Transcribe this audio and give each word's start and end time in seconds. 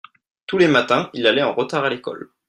tous 0.47 0.57
les 0.57 0.67
matins 0.67 1.11
il 1.13 1.27
allait 1.27 1.43
en 1.43 1.53
retard 1.53 1.83
à 1.85 1.89
l'école. 1.91 2.31